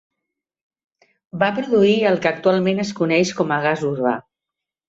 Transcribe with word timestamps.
Va 1.43 1.49
produir 1.59 1.93
el 2.13 2.19
que 2.23 2.31
actualment 2.31 2.85
es 2.87 2.97
coneix 3.03 3.37
com 3.43 3.55
a 3.59 3.63
gas 3.67 3.89
urbà. 3.95 4.19